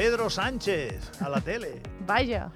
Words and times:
Pedro 0.00 0.30
Sánchez 0.30 1.20
a 1.20 1.28
la 1.28 1.42
tele. 1.44 1.74
Vaja. 2.08 2.46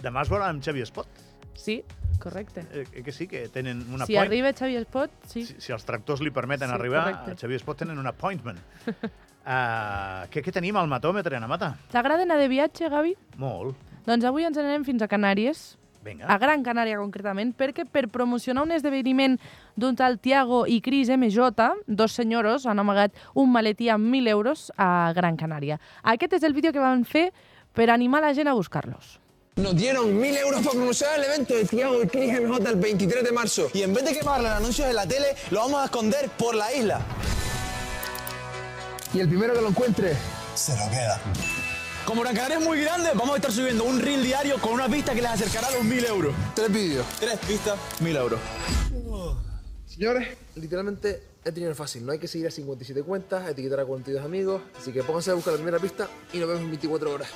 Demà 0.00 0.22
es 0.24 0.30
veurà 0.32 0.46
amb 0.48 0.62
Xavi 0.64 0.80
Espot. 0.80 1.18
Sí, 1.52 1.74
correcte. 2.18 2.62
Eh, 2.72 3.02
que 3.04 3.12
sí, 3.12 3.26
que 3.28 3.42
tenen 3.52 3.82
una 3.92 4.06
Si 4.08 4.16
arriba 4.16 4.54
Xavi 4.56 4.78
Espot, 4.80 5.12
sí. 5.28 5.42
Si, 5.44 5.58
si 5.60 5.74
els 5.76 5.84
tractors 5.84 6.22
li 6.24 6.32
permeten 6.32 6.72
Sí, 6.72 6.74
arribar, 6.78 7.02
correcte. 7.10 7.34
a 7.36 7.40
Xavi 7.42 7.58
Espot 7.58 7.82
tenen 7.84 8.00
un 8.00 8.08
appointment. 8.08 8.62
uh, 8.88 10.24
què, 10.32 10.40
què 10.40 10.54
tenim 10.56 10.80
al 10.80 10.88
matòmetre, 10.88 11.36
Ana 11.36 11.50
Mata? 11.52 11.74
T'agrada 11.92 12.24
anar 12.24 12.40
de 12.40 12.48
viatge, 12.48 12.88
Gavi? 12.88 13.12
Molt. 13.36 13.76
Doncs 14.08 14.24
avui 14.24 14.48
ens 14.48 14.56
n'anem 14.56 14.88
fins 14.88 15.04
a 15.04 15.10
Canàries, 15.12 15.74
Vinga. 16.04 16.26
a 16.26 16.38
Gran 16.38 16.62
Canària 16.62 16.98
concretament, 16.98 17.54
perquè 17.54 17.86
per 17.86 18.08
promocionar 18.08 18.64
un 18.66 18.72
esdeveniment 18.72 19.38
d'un 19.76 19.96
tal 19.96 20.18
Tiago 20.18 20.64
i 20.66 20.80
Cris 20.80 21.10
MJ, 21.10 21.70
dos 21.86 22.12
senyoros 22.12 22.66
han 22.66 22.78
amagat 22.78 23.12
un 23.34 23.52
maletí 23.52 23.88
amb 23.88 24.06
1.000 24.12 24.28
euros 24.28 24.72
a 24.76 25.12
Gran 25.14 25.36
Canària. 25.36 25.78
Aquest 26.02 26.34
és 26.34 26.42
el 26.42 26.52
vídeo 26.52 26.72
que 26.72 26.82
van 26.82 27.04
fer 27.04 27.30
per 27.72 27.90
animar 27.90 28.22
la 28.22 28.34
gent 28.34 28.48
a 28.48 28.54
buscar-los. 28.54 29.18
Nos 29.56 29.76
dieron 29.76 30.18
mil 30.18 30.34
euros 30.34 30.62
para 30.62 30.72
promocionar 30.72 31.18
el 31.18 31.24
evento 31.24 31.54
de 31.54 31.66
Tiago 31.66 32.02
y 32.02 32.06
Cris 32.06 32.40
MJ 32.40 32.70
el 32.70 32.76
23 32.76 33.22
de 33.22 33.32
marzo. 33.32 33.68
Y 33.74 33.82
en 33.82 33.92
vez 33.92 34.04
de 34.04 34.18
quemarle 34.18 34.48
los 34.48 34.56
anuncios 34.56 34.88
en 34.88 34.96
la 34.96 35.06
tele, 35.06 35.26
lo 35.50 35.60
vamos 35.60 35.82
a 35.82 35.84
esconder 35.84 36.30
por 36.38 36.54
la 36.54 36.72
isla. 36.72 37.00
Y 39.12 39.20
el 39.20 39.28
primero 39.28 39.52
que 39.52 39.60
lo 39.60 39.68
encuentre, 39.68 40.16
se 40.54 40.72
lo 40.72 40.88
queda. 40.88 41.20
Como 42.06 42.22
Gran 42.22 42.34
Canaria 42.34 42.58
es 42.58 42.64
muy 42.64 42.80
grande, 42.80 43.10
vamos 43.14 43.34
a 43.34 43.36
estar 43.36 43.52
subiendo 43.52 43.84
un 43.84 44.00
reel 44.00 44.24
diario 44.24 44.58
con 44.58 44.72
una 44.72 44.88
pista 44.88 45.14
que 45.14 45.22
les 45.22 45.30
acercará 45.30 45.68
a 45.68 45.70
los 45.70 45.84
1000 45.84 46.04
euros. 46.06 46.34
Tres 46.54 46.72
vídeos. 46.72 47.06
Tres 47.20 47.38
pistas, 47.46 47.78
1000 48.00 48.16
euros. 48.16 48.40
Señores, 49.86 50.36
literalmente 50.56 51.22
he 51.44 51.52
tenido 51.52 51.72
fácil. 51.76 52.04
No 52.04 52.12
hay 52.12 52.18
que 52.18 52.26
seguir 52.26 52.48
a 52.48 52.50
57 52.50 53.02
cuentas, 53.04 53.48
etiquetar 53.48 53.80
a 53.80 53.84
42 53.84 54.24
amigos. 54.24 54.62
Así 54.76 54.92
que 54.92 55.04
pónganse 55.04 55.30
a 55.30 55.34
buscar 55.34 55.52
la 55.52 55.58
primera 55.58 55.78
pista 55.78 56.08
y 56.32 56.38
nos 56.38 56.48
vemos 56.48 56.64
en 56.64 56.70
24 56.70 57.12
horas. 57.12 57.28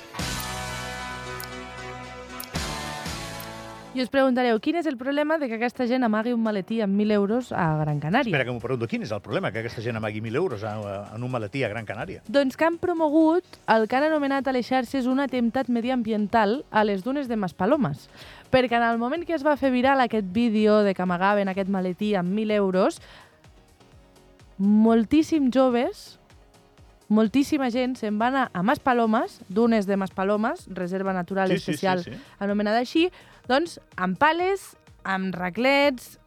I 3.97 4.01
us 4.03 4.11
preguntareu, 4.13 4.59
quin 4.61 4.75
és 4.77 4.85
el 4.85 4.93
problema 4.93 5.39
de 5.41 5.47
que 5.49 5.55
aquesta 5.57 5.87
gent 5.89 6.03
amagui 6.05 6.29
un 6.29 6.43
maletí 6.45 6.75
amb 6.85 6.93
1.000 6.93 7.15
euros 7.15 7.47
a 7.49 7.63
Gran 7.79 7.97
Canària? 7.97 8.29
Espera 8.29 8.45
que 8.45 8.53
m'ho 8.53 8.61
pregunto. 8.61 8.85
Quin 8.85 9.01
és 9.01 9.09
el 9.15 9.23
problema 9.25 9.49
que 9.49 9.63
aquesta 9.63 9.81
gent 9.81 9.97
amagui 9.97 10.19
1.000 10.21 10.37
euros 10.37 10.61
en 10.61 11.23
un 11.25 11.31
maletí 11.33 11.63
a 11.65 11.69
Gran 11.71 11.87
Canària? 11.87 12.21
Doncs 12.29 12.53
que 12.53 12.67
han 12.67 12.77
promogut 12.77 13.57
el 13.73 13.87
que 13.89 13.97
han 13.97 14.05
anomenat 14.05 14.45
a 14.45 14.53
les 14.53 14.69
xarxes 14.69 15.07
un 15.09 15.17
atemptat 15.23 15.71
mediambiental 15.73 16.59
a 16.69 16.83
les 16.85 17.01
dunes 17.01 17.25
de 17.25 17.39
Maspalomas. 17.41 18.05
Perquè 18.53 18.77
en 18.77 18.85
el 18.85 19.01
moment 19.01 19.25
que 19.25 19.33
es 19.33 19.41
va 19.41 19.57
fer 19.57 19.71
viral 19.73 20.03
aquest 20.05 20.29
vídeo 20.29 20.83
de 20.85 20.93
que 20.93 21.01
amagaven 21.01 21.49
aquest 21.49 21.73
maletí 21.73 22.13
amb 22.13 22.37
1.000 22.37 22.53
euros, 22.53 23.01
moltíssims 24.59 25.49
joves, 25.49 26.19
moltíssima 27.09 27.71
gent 27.71 27.95
se'n 27.97 28.21
va 28.21 28.29
anar 28.29 28.45
a 28.53 28.61
Maspalomas, 28.61 29.39
dunes 29.49 29.87
de 29.87 29.97
Maspalomas, 29.97 30.67
reserva 30.69 31.13
natural 31.17 31.49
Sí, 31.49 31.57
sí, 31.57 31.63
sí, 31.63 31.71
especial 31.71 32.03
sí. 32.03 32.11
anomenada 32.37 32.83
així, 32.83 33.07
doncs 33.47 33.79
amb 33.95 34.17
pales, 34.19 34.75
amb 35.07 35.35
raclets, 35.35 36.17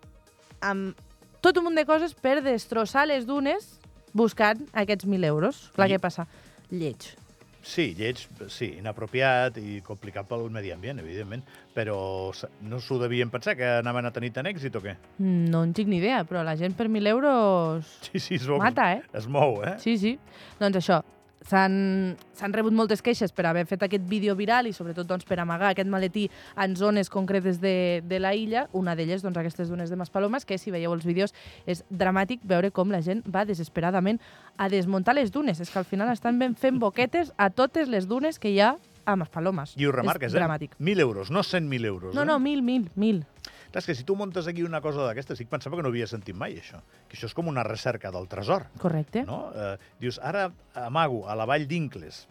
amb 0.60 0.96
tot 1.40 1.56
un 1.56 1.64
munt 1.70 1.76
de 1.78 1.86
coses 1.88 2.14
per 2.14 2.40
destrossar 2.44 3.06
les 3.08 3.26
dunes 3.28 3.78
buscant 4.12 4.66
aquests 4.74 5.06
1.000 5.06 5.24
euros. 5.24 5.70
Clar, 5.76 5.88
I- 5.88 5.94
què 5.96 6.00
passa? 6.02 6.26
Lleig. 6.70 7.14
Sí, 7.62 7.90
lleig, 7.94 8.16
sí, 8.48 8.70
inapropiat 8.80 9.58
i 9.60 9.82
complicat 9.84 10.24
pel 10.26 10.46
medi 10.50 10.70
ambient, 10.72 10.98
evidentment, 11.02 11.42
però 11.76 12.32
no 12.64 12.78
s'ho 12.80 12.96
devien 12.98 13.28
pensar, 13.28 13.52
que 13.54 13.66
anaven 13.82 14.06
a 14.08 14.12
tenir 14.16 14.30
tant 14.32 14.46
èxit 14.48 14.74
o 14.76 14.80
què? 14.80 14.94
No 15.20 15.60
en 15.66 15.74
tinc 15.76 15.90
ni 15.92 15.98
idea, 16.00 16.22
però 16.24 16.40
la 16.42 16.54
gent 16.56 16.72
per 16.78 16.88
1.000 16.88 17.06
euros 17.12 17.84
Sí, 18.08 18.18
sí, 18.18 18.34
es 18.40 18.48
mou. 18.48 18.56
mata, 18.64 18.94
eh? 18.94 19.02
Es 19.12 19.28
mou, 19.28 19.60
eh? 19.62 19.74
Sí, 19.78 19.98
sí. 20.00 20.14
Doncs 20.58 20.80
això, 20.80 21.02
s'han 21.48 22.52
rebut 22.52 22.74
moltes 22.76 23.02
queixes 23.02 23.32
per 23.32 23.46
haver 23.48 23.64
fet 23.66 23.82
aquest 23.86 24.04
vídeo 24.08 24.34
viral 24.36 24.68
i 24.68 24.74
sobretot 24.76 25.08
doncs, 25.08 25.24
per 25.28 25.40
amagar 25.40 25.70
aquest 25.70 25.88
maletí 25.88 26.28
en 26.56 26.76
zones 26.76 27.10
concretes 27.10 27.60
de, 27.60 28.02
de 28.04 28.20
la 28.20 28.34
illa, 28.36 28.66
una 28.72 28.94
d'elles 28.96 29.24
doncs, 29.24 29.38
aquestes 29.40 29.70
dunes 29.72 29.90
de 29.90 29.96
Maspalomas, 29.96 30.44
que 30.44 30.58
si 30.58 30.70
veieu 30.70 30.92
els 30.92 31.06
vídeos 31.06 31.34
és 31.66 31.84
dramàtic 31.90 32.44
veure 32.44 32.70
com 32.70 32.92
la 32.92 33.02
gent 33.02 33.24
va 33.24 33.46
desesperadament 33.48 34.20
a 34.56 34.68
desmuntar 34.68 35.16
les 35.16 35.32
dunes. 35.32 35.60
És 35.60 35.72
que 35.72 35.80
al 35.80 35.88
final 35.88 36.12
estan 36.12 36.38
ben 36.38 36.54
fent 36.54 36.78
boquetes 36.80 37.32
a 37.38 37.50
totes 37.50 37.88
les 37.88 38.08
dunes 38.08 38.38
que 38.38 38.52
hi 38.52 38.60
ha 38.60 38.76
a 39.04 39.16
Maspalomas. 39.16 39.74
I 39.80 39.86
ho 39.86 39.92
remarques, 39.92 40.30
és 40.30 40.36
eh? 40.36 40.40
dramàtic. 40.40 40.76
1.000 40.78 41.00
euros, 41.00 41.30
no 41.30 41.40
100.000 41.40 41.86
euros. 41.86 42.14
No, 42.14 42.22
eh? 42.22 42.28
no, 42.28 42.38
mil, 42.38 42.62
mil, 42.62 42.90
mil. 42.94 43.24
Clar, 43.70 43.84
que 43.84 43.94
si 43.94 44.02
tu 44.04 44.16
muntes 44.16 44.46
aquí 44.50 44.62
una 44.66 44.80
cosa 44.80 45.04
d'aquestes, 45.06 45.38
sí 45.38 45.44
que 45.44 45.50
pensava 45.50 45.76
que 45.76 45.82
no 45.82 45.88
havia 45.92 46.06
sentit 46.10 46.34
mai 46.34 46.56
això, 46.58 46.80
que 47.08 47.16
això 47.16 47.26
és 47.30 47.34
com 47.34 47.46
una 47.48 47.62
recerca 47.62 48.10
del 48.10 48.26
tresor, 48.28 48.66
Correcte. 48.82 49.22
no? 49.24 49.52
Eh, 49.54 49.76
dius, 50.00 50.18
ara 50.22 50.48
amago 50.74 51.28
a 51.30 51.36
la 51.38 51.46
vall 51.46 51.68
d'Incles 51.70 52.26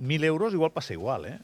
1.000 0.00 0.24
euros, 0.24 0.54
igual 0.54 0.70
passa 0.72 0.92
igual, 0.94 1.24
eh? 1.26 1.38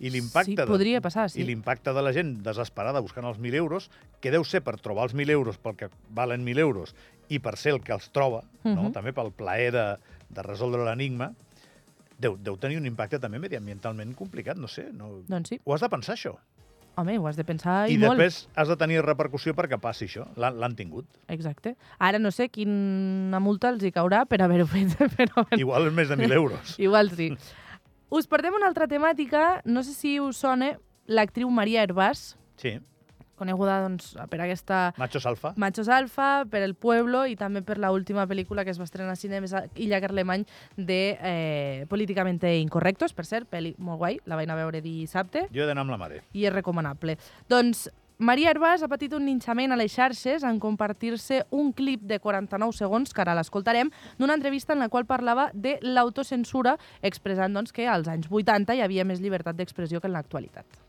I 0.00 0.10
l'impacte 0.10 0.50
Sí, 0.50 0.56
de- 0.56 0.66
podria 0.66 1.00
passar, 1.00 1.28
sí. 1.30 1.40
I 1.40 1.44
l'impacte 1.44 1.92
de 1.94 2.02
la 2.02 2.12
gent 2.12 2.42
desesperada 2.42 3.00
buscant 3.00 3.26
els 3.28 3.38
1.000 3.38 3.54
euros, 3.54 3.90
que 4.20 4.30
deu 4.32 4.42
ser 4.44 4.62
per 4.64 4.78
trobar 4.80 5.04
els 5.04 5.14
1.000 5.14 5.30
euros 5.30 5.58
pel 5.58 5.76
que 5.76 5.88
valen 6.10 6.42
1.000 6.44 6.58
euros 6.58 6.94
i 7.28 7.38
per 7.38 7.56
ser 7.56 7.72
el 7.76 7.80
que 7.80 7.92
els 7.92 8.10
troba, 8.10 8.42
no? 8.64 8.88
Mhm. 8.88 8.92
també 8.92 9.12
pel 9.12 9.30
plaer 9.32 9.70
de, 9.72 9.84
de 10.30 10.42
resoldre 10.42 10.84
l'enigma, 10.84 11.32
deu, 12.18 12.36
deu 12.36 12.56
tenir 12.56 12.78
un 12.78 12.86
impacte 12.86 13.18
també 13.20 13.38
mediambientalment 13.38 14.14
complicat, 14.14 14.56
no 14.56 14.68
sé. 14.68 14.88
No... 14.92 15.22
Doncs 15.28 15.48
sí. 15.54 15.60
Ho 15.64 15.74
has 15.74 15.80
de 15.84 15.88
pensar, 15.88 16.16
això. 16.16 16.36
Home, 16.96 17.16
ho 17.18 17.26
has 17.26 17.36
de 17.36 17.44
pensar 17.44 17.88
i, 17.88 17.94
I, 17.94 17.98
molt. 17.98 18.20
després 18.20 18.48
has 18.60 18.70
de 18.70 18.76
tenir 18.78 19.00
repercussió 19.02 19.54
perquè 19.58 19.80
passi 19.82 20.06
això. 20.06 20.28
L'han 20.38 20.76
tingut. 20.78 21.08
Exacte. 21.28 21.74
Ara 21.98 22.20
no 22.22 22.30
sé 22.34 22.48
quina 22.52 23.40
multa 23.42 23.72
els 23.74 23.82
hi 23.82 23.90
caurà 23.94 24.24
per 24.30 24.40
haver-ho 24.44 24.68
fet, 24.70 24.94
però... 25.18 25.46
Igual 25.58 25.90
és 25.90 25.98
més 25.98 26.12
de 26.12 26.20
1.000 26.20 26.38
euros. 26.38 26.76
Igual 26.86 27.10
sí. 27.18 27.32
Us 28.14 28.30
portem 28.30 28.54
una 28.54 28.68
altra 28.70 28.86
temàtica, 28.86 29.60
no 29.64 29.82
sé 29.82 29.96
si 29.96 30.18
us 30.22 30.38
sona, 30.38 30.74
l'actriu 31.10 31.50
Maria 31.50 31.82
Herbàs, 31.82 32.34
Sí, 32.56 32.78
coneguda 33.38 33.80
doncs, 33.84 34.12
per 34.30 34.40
aquesta 34.44 34.92
Machos 35.00 35.26
Alfa. 35.26 35.54
Machos 35.56 35.88
Alfa, 35.88 36.44
per 36.50 36.62
El 36.62 36.74
Pueblo 36.74 37.24
i 37.26 37.36
també 37.36 37.62
per 37.62 37.78
la 37.82 37.92
última 37.92 38.26
pel·lícula 38.30 38.64
que 38.64 38.74
es 38.74 38.80
va 38.80 38.88
estrenar 38.88 39.14
a 39.14 39.20
cinemes 39.20 39.54
a 39.54 39.64
Illa 39.76 40.00
Carlemany 40.00 40.46
de 40.76 41.18
eh, 41.20 41.86
Políticamente 41.88 42.56
Incorrectos, 42.58 43.14
per 43.14 43.26
cert, 43.26 43.50
pel·li 43.50 43.74
molt 43.78 43.98
guai, 43.98 44.20
la 44.26 44.38
vaig 44.38 44.48
anar 44.48 44.58
a 44.58 44.64
veure 44.64 44.84
dissabte 44.84 45.48
Jo 45.54 45.64
he 45.64 45.68
d'anar 45.68 45.84
amb 45.86 45.94
la 45.94 46.00
mare. 46.00 46.22
i 46.32 46.46
és 46.46 46.54
recomanable. 46.54 47.18
Doncs 47.48 47.88
Maria 48.18 48.52
Herbàs 48.52 48.84
ha 48.84 48.88
patit 48.88 49.12
un 49.16 49.24
linxament 49.26 49.74
a 49.74 49.76
les 49.76 49.90
xarxes 49.90 50.44
en 50.46 50.60
compartir-se 50.62 51.40
un 51.50 51.72
clip 51.74 52.04
de 52.06 52.20
49 52.22 52.76
segons, 52.78 53.10
que 53.10 53.24
ara 53.24 53.34
l'escoltarem, 53.34 53.90
d'una 54.20 54.38
entrevista 54.38 54.72
en 54.72 54.84
la 54.84 54.88
qual 54.88 55.04
parlava 55.04 55.48
de 55.52 55.80
l'autocensura, 55.82 56.76
expressant 57.02 57.58
doncs, 57.58 57.74
que 57.74 57.88
als 57.90 58.06
anys 58.06 58.30
80 58.30 58.78
hi 58.78 58.86
havia 58.86 59.04
més 59.04 59.20
llibertat 59.20 59.58
d'expressió 59.58 60.00
que 60.00 60.06
en 60.06 60.14
l'actualitat. 60.14 60.84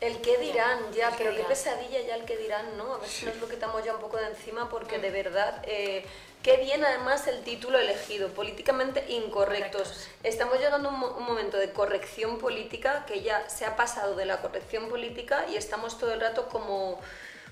El 0.00 0.20
qué 0.22 0.38
dirán, 0.38 0.92
ya, 0.94 1.12
pero 1.18 1.34
qué 1.36 1.42
pesadilla 1.44 2.00
ya 2.00 2.14
el 2.16 2.24
que 2.24 2.36
dirán, 2.38 2.78
¿no? 2.78 2.94
A 2.94 2.98
ver 2.98 3.08
si 3.08 3.26
nos 3.26 3.36
lo 3.36 3.48
quitamos 3.48 3.84
ya 3.84 3.94
un 3.94 4.00
poco 4.00 4.16
de 4.16 4.28
encima 4.28 4.70
porque 4.70 4.98
de 4.98 5.10
verdad, 5.10 5.62
eh, 5.66 6.06
qué 6.42 6.56
bien 6.56 6.82
además 6.82 7.26
el 7.26 7.42
título 7.44 7.78
elegido, 7.78 8.28
políticamente 8.28 9.04
incorrectos. 9.08 10.08
Estamos 10.22 10.58
llegando 10.58 10.88
a 10.88 10.92
un, 10.92 10.98
mo- 11.00 11.14
un 11.18 11.24
momento 11.24 11.58
de 11.58 11.70
corrección 11.72 12.38
política 12.38 13.04
que 13.06 13.20
ya 13.20 13.46
se 13.50 13.66
ha 13.66 13.76
pasado 13.76 14.14
de 14.16 14.24
la 14.24 14.40
corrección 14.40 14.88
política 14.88 15.44
y 15.52 15.56
estamos 15.56 15.98
todo 15.98 16.12
el 16.12 16.20
rato 16.20 16.48
como... 16.48 16.98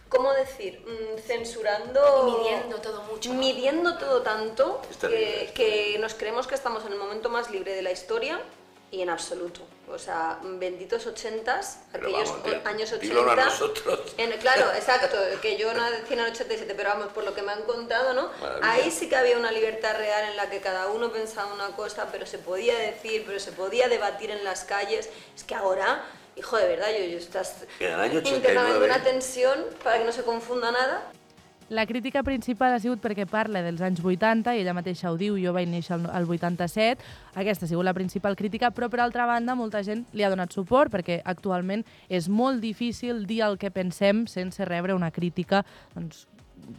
¿Cómo 0.09 0.33
decir? 0.33 0.83
Mm, 0.87 1.19
censurando... 1.19 2.01
Y 2.27 2.41
midiendo 2.43 2.81
todo 2.81 3.03
mucho, 3.03 3.29
¿no? 3.31 3.39
Midiendo 3.39 3.99
todo 3.99 4.23
tanto 4.23 4.81
que, 5.03 5.51
que 5.55 5.99
nos 6.01 6.15
creemos 6.15 6.47
que 6.47 6.55
estamos 6.55 6.83
en 6.87 6.93
el 6.95 6.99
momento 6.99 7.29
más 7.29 7.51
libre 7.51 7.75
de 7.75 7.83
la 7.83 7.91
historia 7.91 8.41
y 8.91 9.03
en 9.03 9.11
absoluto. 9.11 9.61
O 9.91 9.99
sea, 9.99 10.39
benditos 10.43 11.07
ochentas, 11.07 11.81
Pero 11.93 12.09
aquellos 12.09 12.31
vamos, 12.43 12.67
años 12.67 13.01
dilo 13.01 13.21
a 13.21 13.33
80. 13.33 13.45
nosotros. 13.47 14.01
En- 14.19 14.33
claro, 14.39 14.73
exacto, 14.77 15.17
que 15.41 15.57
yo 15.57 15.73
nací 15.73 16.13
en 16.13 16.21
el 16.21 16.27
87, 16.33 16.75
pero 16.77 16.91
vamos, 16.91 17.09
por 17.13 17.25
lo 17.25 17.35
que 17.35 17.41
me 17.43 17.53
han 17.53 17.63
contado, 17.63 18.13
¿no? 18.13 18.31
Maravilla. 18.41 18.71
Ahí 18.71 18.91
sí 18.91 19.09
que 19.09 19.17
había 19.17 19.39
una 19.39 19.51
libertad 19.51 19.97
real 19.97 20.31
en 20.31 20.37
la 20.37 20.51
que 20.51 20.61
cada 20.61 20.89
uno 20.89 21.11
pensaba 21.11 21.53
una 21.55 21.69
cosa, 21.75 22.09
pero 22.13 22.27
se 22.27 22.39
podía 22.39 22.79
decir, 22.79 23.25
pero 23.27 23.39
se 23.41 23.53
podía 23.53 23.89
debatir 23.89 24.31
en 24.31 24.45
las 24.45 24.65
calles. 24.65 25.09
Es 25.35 25.45
que 25.45 25.55
ahora, 25.55 26.05
hijo, 26.37 26.57
de 26.59 26.69
verdad, 26.69 26.89
yo, 26.91 27.05
yo 27.07 27.19
estás 27.19 27.65
internamente 27.81 28.19
89. 28.31 28.85
una 28.87 29.03
tensión 29.03 29.67
para 29.83 29.99
que 29.99 30.05
no 30.05 30.13
se 30.13 30.23
confunda 30.23 30.71
nada. 30.71 31.11
La 31.69 31.85
crítica 31.85 32.23
principal 32.25 32.73
ha 32.73 32.81
sigut 32.81 33.03
perquè 33.05 33.27
parla 33.29 33.61
dels 33.61 33.83
anys 33.85 34.01
80, 34.01 34.55
i 34.57 34.63
ella 34.63 34.73
mateixa 34.73 35.11
ho 35.13 35.19
diu, 35.21 35.37
jo 35.37 35.53
vaig 35.53 35.69
néixer 35.69 35.99
al 35.99 36.07
al 36.17 36.25
87, 36.25 37.05
aquesta 37.37 37.67
ha 37.67 37.69
sigut 37.69 37.85
la 37.85 37.93
principal 37.93 38.37
crítica, 38.41 38.71
però 38.73 38.89
per 38.89 39.03
altra 39.05 39.27
banda 39.29 39.55
molta 39.55 39.83
gent 39.85 40.07
li 40.17 40.25
ha 40.25 40.31
donat 40.33 40.57
suport 40.57 40.95
perquè 40.95 41.21
actualment 41.29 41.85
és 42.09 42.31
molt 42.33 42.65
difícil 42.65 43.27
dir 43.29 43.43
el 43.45 43.59
que 43.61 43.71
pensem 43.71 44.25
sense 44.27 44.65
rebre 44.65 44.97
una 44.97 45.11
crítica, 45.13 45.61
doncs, 45.95 46.25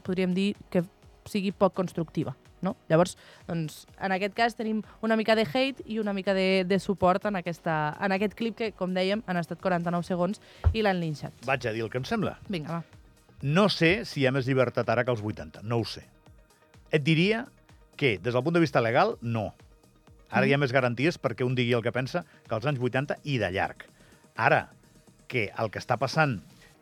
podríem 0.01 0.33
dir 0.33 0.56
que 0.74 0.83
sigui 1.30 1.51
poc 1.51 1.77
constructiva. 1.77 2.33
No? 2.65 2.75
Llavors, 2.89 3.13
doncs, 3.47 3.85
en 4.01 4.12
aquest 4.12 4.33
cas 4.35 4.57
tenim 4.57 4.81
una 5.06 5.15
mica 5.15 5.38
de 5.38 5.45
hate 5.45 5.85
i 5.85 6.00
una 6.01 6.12
mica 6.18 6.33
de, 6.33 6.65
de 6.68 6.80
suport 6.81 7.30
en, 7.30 7.38
aquesta, 7.39 7.95
en 8.01 8.18
aquest 8.18 8.33
clip 8.35 8.57
que, 8.57 8.74
com 8.74 8.97
dèiem, 8.97 9.21
han 9.27 9.38
estat 9.38 9.62
49 9.62 10.03
segons 10.03 10.42
i 10.74 10.81
l'han 10.81 11.00
linxat. 11.00 11.45
Vaig 11.45 11.69
a 11.69 11.77
dir 11.77 11.85
el 11.85 11.94
que 11.94 12.01
em 12.01 12.09
sembla. 12.09 12.39
Vinga, 12.50 12.81
va. 12.81 12.99
No 13.41 13.69
sé 13.71 14.03
si 14.06 14.21
hi 14.21 14.27
ha 14.27 14.33
més 14.36 14.47
llibertat 14.50 14.89
ara 14.91 15.06
que 15.06 15.13
als 15.13 15.24
80, 15.24 15.63
no 15.63 15.80
ho 15.80 15.86
sé. 15.88 16.03
Et 16.91 17.03
diria 17.06 17.45
que, 17.95 18.18
des 18.18 18.33
del 18.33 18.44
punt 18.44 18.57
de 18.57 18.63
vista 18.63 18.81
legal, 18.83 19.15
no. 19.21 19.53
Ara 20.30 20.47
hi 20.47 20.53
ha 20.53 20.59
més 20.62 20.74
garanties 20.75 21.18
perquè 21.21 21.45
un 21.47 21.56
digui 21.56 21.74
el 21.77 21.83
que 21.86 21.95
pensa 21.95 22.25
que 22.47 22.56
als 22.56 22.68
anys 22.69 22.81
80 22.83 23.21
i 23.24 23.38
de 23.41 23.50
llarg. 23.56 23.86
Ara, 24.36 24.68
que 25.27 25.50
el 25.57 25.71
que 25.71 25.80
està 25.80 25.97
passant 26.01 26.39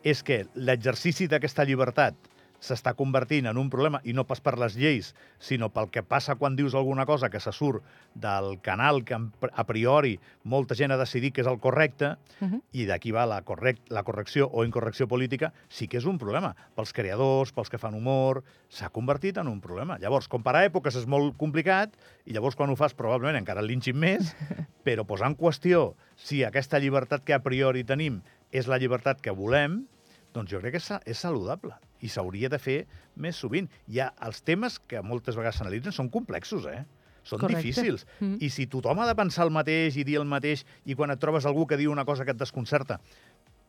és 0.07 0.23
que 0.23 0.45
l'exercici 0.55 1.27
d'aquesta 1.29 1.65
llibertat 1.67 2.26
s'està 2.59 2.93
convertint 2.97 3.47
en 3.49 3.57
un 3.57 3.69
problema, 3.69 4.01
i 4.03 4.13
no 4.13 4.25
pas 4.27 4.41
per 4.41 4.55
les 4.57 4.75
lleis, 4.77 5.13
sinó 5.39 5.69
pel 5.73 5.89
que 5.93 6.03
passa 6.03 6.35
quan 6.35 6.55
dius 6.57 6.75
alguna 6.75 7.05
cosa 7.05 7.29
que 7.29 7.39
se 7.39 7.51
surt 7.53 7.85
del 8.15 8.59
canal 8.65 9.03
que 9.05 9.17
a 9.17 9.65
priori 9.69 10.17
molta 10.43 10.75
gent 10.75 10.91
ha 10.91 10.99
decidit 10.99 11.35
que 11.35 11.41
és 11.41 11.47
el 11.47 11.59
correcte, 11.59 12.15
uh 12.41 12.47
-huh. 12.47 12.61
i 12.71 12.85
d'aquí 12.85 13.11
va 13.11 13.25
la, 13.25 13.41
correct, 13.41 13.89
la 13.89 14.03
correcció 14.03 14.49
o 14.51 14.65
incorrecció 14.65 15.07
política, 15.07 15.53
sí 15.69 15.87
que 15.87 15.97
és 15.97 16.05
un 16.05 16.17
problema. 16.17 16.55
Pels 16.75 16.93
creadors, 16.93 17.51
pels 17.51 17.69
que 17.69 17.77
fan 17.77 17.93
humor, 17.93 18.43
s'ha 18.69 18.89
convertit 18.89 19.37
en 19.37 19.47
un 19.47 19.61
problema. 19.61 19.97
Llavors, 19.97 20.27
comparar 20.27 20.65
èpoques 20.65 20.95
és 20.95 21.07
molt 21.07 21.37
complicat, 21.37 21.93
i 22.25 22.33
llavors 22.33 22.55
quan 22.55 22.69
ho 22.69 22.75
fas 22.75 22.93
probablement 22.93 23.37
encara 23.37 23.61
el 23.61 23.67
linxin 23.67 23.97
més, 23.97 24.35
però 24.85 25.05
posar 25.05 25.27
en 25.27 25.35
qüestió 25.35 25.95
si 26.15 26.43
aquesta 26.43 26.79
llibertat 26.79 27.23
que 27.23 27.33
a 27.33 27.43
priori 27.43 27.83
tenim 27.83 28.21
és 28.51 28.67
la 28.67 28.77
llibertat 28.77 29.21
que 29.21 29.31
volem, 29.31 29.85
doncs 30.35 30.51
jo 30.51 30.61
crec 30.61 30.77
que 30.77 30.81
és, 30.81 30.91
és 31.05 31.19
saludable 31.19 31.75
i 32.03 32.09
s'hauria 32.11 32.49
de 32.49 32.59
fer 32.61 32.77
més 33.15 33.39
sovint. 33.39 33.69
Ha 33.97 34.11
els 34.27 34.43
temes 34.45 34.77
que 34.79 35.01
moltes 35.01 35.37
vegades 35.37 35.59
s'analitzen 35.59 35.95
són 35.95 36.11
complexos, 36.13 36.67
eh? 36.69 36.83
Són 37.27 37.41
Correcte. 37.41 37.63
difícils. 37.65 38.05
Mm. 38.21 38.37
I 38.39 38.49
si 38.53 38.67
tothom 38.71 39.01
ha 39.03 39.07
de 39.09 39.15
pensar 39.17 39.47
el 39.47 39.51
mateix 39.51 39.97
i 39.97 40.05
dir 40.07 40.19
el 40.21 40.27
mateix 40.29 40.63
i 40.85 40.95
quan 40.95 41.11
et 41.11 41.19
trobes 41.19 41.45
algú 41.45 41.65
que 41.67 41.79
diu 41.79 41.91
una 41.91 42.05
cosa 42.05 42.23
que 42.23 42.31
et 42.31 42.39
desconcerta, 42.39 43.01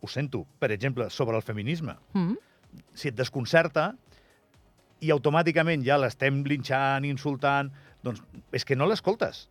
ho 0.00 0.06
sento, 0.06 0.44
per 0.60 0.70
exemple, 0.70 1.08
sobre 1.10 1.36
el 1.36 1.42
feminisme. 1.42 1.96
Mm. 2.12 2.36
Si 2.94 3.10
et 3.10 3.16
desconcerta 3.18 3.90
i 5.00 5.10
automàticament 5.14 5.82
ja 5.86 5.98
l'estem 5.98 6.44
linxant, 6.46 7.06
insultant, 7.08 7.72
doncs 8.02 8.22
és 8.54 8.64
que 8.64 8.76
no 8.76 8.86
l'escoltes. 8.86 9.48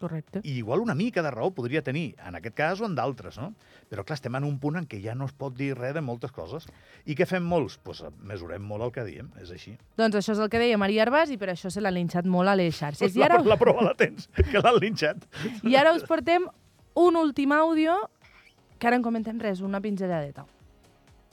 Correcte. 0.00 0.40
I 0.42 0.56
igual 0.58 0.80
una 0.80 0.94
mica 0.96 1.22
de 1.22 1.30
raó 1.30 1.50
podria 1.52 1.82
tenir, 1.84 2.14
en 2.26 2.38
aquest 2.38 2.56
cas 2.56 2.80
o 2.80 2.86
en 2.88 2.94
d'altres, 2.96 3.36
no? 3.38 3.52
Però 3.90 4.04
clar, 4.06 4.16
estem 4.16 4.38
en 4.38 4.46
un 4.48 4.56
punt 4.62 4.78
en 4.80 4.86
què 4.88 5.00
ja 5.04 5.14
no 5.14 5.28
es 5.28 5.34
pot 5.36 5.52
dir 5.56 5.74
res 5.76 5.92
de 5.94 6.02
moltes 6.04 6.32
coses. 6.32 6.64
I 7.04 7.16
què 7.18 7.26
fem 7.28 7.44
molts? 7.44 7.76
Doncs 7.84 7.84
pues, 7.84 8.00
mesurem 8.24 8.64
molt 8.64 8.86
el 8.86 8.94
que 8.94 9.04
diem, 9.04 9.28
és 9.42 9.52
així. 9.52 9.74
Doncs 10.00 10.16
això 10.22 10.32
és 10.32 10.40
el 10.40 10.48
que 10.52 10.62
deia 10.62 10.78
Maria 10.80 11.04
Arbàs 11.04 11.34
i 11.34 11.36
per 11.40 11.50
això 11.52 11.70
se 11.70 11.84
l'ha 11.84 11.92
linxat 11.92 12.24
molt 12.24 12.48
a 12.48 12.56
les 12.56 12.74
xarxes. 12.76 13.12
Pues 13.12 13.18
I 13.20 13.26
ara... 13.28 13.42
La, 13.44 13.50
la 13.54 13.58
prova 13.60 13.84
la 13.84 13.92
tens, 13.98 14.30
que 14.40 14.62
l'han 14.64 14.80
linxat. 14.80 15.28
I 15.68 15.76
ara 15.76 15.92
us 15.96 16.06
portem 16.08 16.48
un 16.98 17.20
últim 17.20 17.52
àudio 17.52 17.98
que 18.80 18.88
ara 18.88 18.96
en 18.96 19.04
comentem 19.04 19.38
res, 19.38 19.60
una 19.60 19.82
pinzelladeta. 19.84 20.46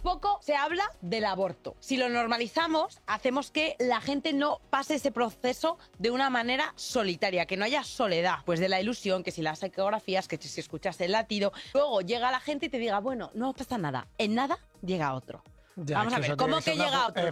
Poco 0.07 0.39
se 0.42 0.56
habla 0.56 0.89
del 1.01 1.25
aborto. 1.25 1.75
Si 1.81 1.98
lo 1.98 2.07
normalizamos, 2.07 3.01
hacemos 3.07 3.51
que 3.51 3.75
la 3.77 4.00
gente 4.00 4.31
no 4.31 4.62
pase 4.69 4.95
ese 4.95 5.12
proceso 5.12 5.77
de 6.00 6.12
una 6.12 6.30
manera 6.30 6.71
solitaria, 6.77 7.45
que 7.45 7.57
no 7.57 7.65
haya 7.65 7.83
soledad, 7.83 8.38
pues 8.45 8.62
de 8.62 8.69
la 8.69 8.80
ilusión, 8.80 9.21
que 9.21 9.31
si 9.31 9.42
las 9.42 9.62
ecografías, 9.63 10.30
que 10.30 10.38
si 10.38 10.62
escuchas 10.62 11.01
el 11.01 11.12
latido, 11.12 11.51
luego 11.74 12.00
llega 12.00 12.31
la 12.31 12.39
gente 12.39 12.68
y 12.68 12.69
te 12.69 12.80
diga, 12.80 13.01
bueno, 13.01 13.31
no 13.33 13.51
pasa 13.51 13.77
nada, 13.77 14.07
en 14.18 14.33
nada 14.33 14.59
llega 14.81 15.13
otro. 15.13 15.44
Vamos 15.77 16.12
a 16.13 16.19
ver, 16.19 16.35
¿cómo 16.35 16.59
que 16.59 16.71
llega 16.75 17.07
otro? 17.07 17.31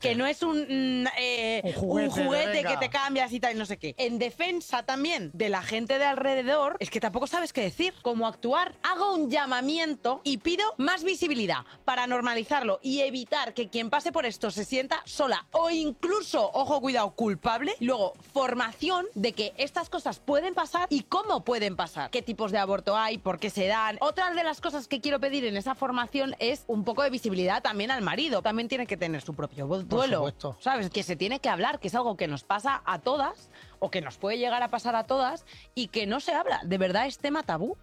que 0.00 0.14
no 0.16 0.26
es 0.26 0.42
un, 0.42 0.58
mm, 0.58 1.06
eh, 1.18 1.74
un 1.76 2.10
juguete, 2.10 2.64
que 2.64 2.76
te 2.78 2.90
cambias 2.90 3.32
y 3.32 3.38
tal, 3.38 3.56
no 3.56 3.64
sé 3.64 3.76
qué. 3.76 3.94
En 3.96 4.18
defensa 4.18 4.82
también 4.82 5.30
de 5.34 5.48
la 5.48 5.62
gente 5.62 5.98
de 5.98 6.04
alrededor, 6.04 6.76
es 6.80 6.90
que 6.90 6.98
tampoco 6.98 7.28
sabes 7.28 7.52
qué 7.52 7.60
decir, 7.60 7.94
cómo 8.02 8.26
actuar. 8.26 8.74
Hago 8.82 9.14
un 9.14 9.30
llamamiento 9.30 10.20
y 10.24 10.38
pido 10.38 10.64
más 10.78 11.04
visibilidad 11.04 11.58
para 11.84 12.08
normalizarlo 12.08 12.80
y 12.82 13.02
evitar 13.02 13.54
que 13.54 13.68
quien 13.68 13.88
pase 13.88 14.10
por 14.10 14.26
esto 14.26 14.50
se 14.50 14.64
sienta 14.64 15.02
sola 15.04 15.46
o 15.52 15.70
incluso, 15.70 16.50
ojo, 16.54 16.80
cuidado, 16.80 17.12
culpable. 17.12 17.76
Luego, 17.78 18.14
formación 18.32 19.06
de 19.14 19.32
que 19.32 19.54
estas 19.58 19.88
cosas 19.90 20.18
pueden 20.18 20.54
pasar 20.54 20.88
y 20.90 21.02
cómo 21.02 21.44
pueden 21.44 21.76
pasar. 21.76 22.10
Qué 22.10 22.22
tipos 22.22 22.50
de 22.50 22.58
aborto 22.58 22.96
hay, 22.96 23.18
por 23.18 23.38
qué 23.38 23.48
se 23.48 23.68
dan. 23.68 23.96
Otra 24.00 24.32
de 24.32 24.42
las 24.42 24.60
cosas 24.60 24.88
que 24.88 25.00
quiero 25.00 25.20
pedir 25.20 25.44
en 25.44 25.56
esa 25.56 25.76
formación 25.76 26.34
es 26.40 26.64
un 26.66 26.82
poco 26.82 27.04
de 27.04 27.10
visibilidad 27.10 27.62
también 27.62 27.75
también 27.76 27.90
al 27.90 28.00
marido. 28.00 28.40
También 28.40 28.68
tiene 28.68 28.86
que 28.86 28.96
tener 28.96 29.20
su 29.20 29.34
propio 29.34 29.66
duelo. 29.66 30.32
¿Sabes? 30.60 30.88
Que 30.88 31.02
se 31.02 31.14
tiene 31.14 31.40
que 31.40 31.50
hablar, 31.50 31.78
que 31.78 31.88
es 31.88 31.94
algo 31.94 32.16
que 32.16 32.26
nos 32.26 32.42
pasa 32.42 32.80
a 32.86 33.00
todas 33.00 33.50
o 33.80 33.90
que 33.90 34.00
nos 34.00 34.16
puede 34.16 34.38
llegar 34.38 34.62
a 34.62 34.68
pasar 34.68 34.96
a 34.96 35.04
todas 35.04 35.44
y 35.74 35.88
que 35.88 36.06
no 36.06 36.20
se 36.20 36.32
habla. 36.32 36.62
De 36.64 36.78
verdad 36.78 37.06
es 37.06 37.18
tema 37.18 37.42
tabú. 37.42 37.76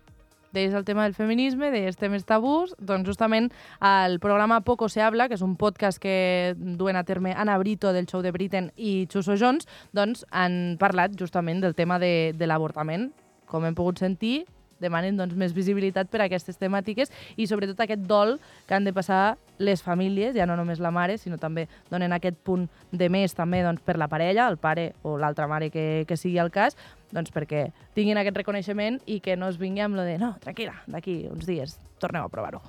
deies 0.52 0.74
el 0.74 0.86
tema 0.86 1.04
del 1.04 1.16
feminisme, 1.16 1.72
deies 1.72 1.98
temes 1.98 2.26
tabús, 2.30 2.76
doncs 2.78 3.08
justament 3.08 3.48
el 3.82 4.20
programa 4.20 4.62
Poco 4.62 4.86
se 4.88 5.02
habla, 5.02 5.26
que 5.28 5.34
és 5.34 5.42
un 5.42 5.56
podcast 5.58 5.98
que 5.98 6.54
duen 6.56 6.96
a 6.96 7.04
terme 7.04 7.34
Ana 7.34 7.58
Brito 7.58 7.90
del 7.92 8.06
show 8.06 8.22
de 8.22 8.30
Britain 8.30 8.70
i 8.78 9.08
Chuso 9.10 9.34
Jones, 9.34 9.66
doncs 9.98 10.28
han 10.30 10.78
parlat 10.78 11.18
justament 11.18 11.62
del 11.66 11.74
tema 11.74 11.98
de, 11.98 12.36
de 12.38 12.46
l'avortament. 12.46 13.10
Com 13.50 13.66
hem 13.66 13.74
pogut 13.74 13.98
sentir, 13.98 14.44
demanen 14.82 15.18
doncs, 15.18 15.36
més 15.40 15.54
visibilitat 15.56 16.10
per 16.12 16.22
a 16.22 16.28
aquestes 16.28 16.58
temàtiques 16.62 17.12
i 17.38 17.48
sobretot 17.48 17.80
aquest 17.84 18.06
dol 18.10 18.38
que 18.68 18.76
han 18.78 18.88
de 18.88 18.94
passar 18.94 19.38
les 19.64 19.84
famílies, 19.86 20.34
ja 20.36 20.48
no 20.50 20.58
només 20.58 20.82
la 20.84 20.92
mare, 20.92 21.18
sinó 21.18 21.38
també 21.38 21.68
donen 21.92 22.14
aquest 22.14 22.40
punt 22.44 22.68
de 22.92 23.10
més 23.10 23.36
també 23.38 23.62
doncs, 23.64 23.84
per 23.86 23.98
la 24.02 24.10
parella, 24.12 24.48
el 24.50 24.58
pare 24.58 24.92
o 25.04 25.16
l'altra 25.18 25.48
mare 25.48 25.70
que, 25.74 26.06
que 26.10 26.18
sigui 26.18 26.40
el 26.42 26.52
cas, 26.52 26.78
doncs 27.14 27.34
perquè 27.34 27.68
tinguin 27.96 28.20
aquest 28.20 28.42
reconeixement 28.42 29.00
i 29.06 29.20
que 29.24 29.38
no 29.38 29.52
es 29.52 29.60
vingui 29.62 29.86
amb 29.86 30.00
lo 30.00 30.08
de 30.08 30.18
no, 30.22 30.34
tranquil·la, 30.44 30.82
d'aquí 30.88 31.24
uns 31.32 31.46
dies 31.50 31.78
torneu 32.02 32.26
a 32.26 32.34
provar-ho. 32.34 32.64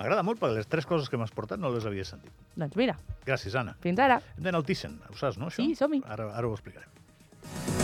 M'agrada 0.00 0.24
molt 0.24 0.40
perquè 0.40 0.56
les 0.56 0.70
tres 0.70 0.88
coses 0.88 1.10
que 1.12 1.20
m'has 1.20 1.34
portat 1.36 1.60
no 1.60 1.68
les 1.74 1.84
havia 1.84 2.06
sentit. 2.08 2.32
Doncs 2.56 2.78
mira. 2.80 2.96
Gràcies, 3.26 3.52
Anna. 3.60 3.76
Fins 3.84 4.00
ara. 4.00 4.16
Hem 4.38 4.48
d'anar 4.48 4.62
al 4.62 4.66
Thyssen, 4.70 4.96
ho 5.10 5.18
saps, 5.20 5.36
no, 5.36 5.52
això? 5.52 5.60
Sí, 5.60 5.76
som-hi. 5.76 6.00
Ara, 6.08 6.32
ara 6.32 6.48
ho 6.48 6.56
explicarem. 6.56 7.79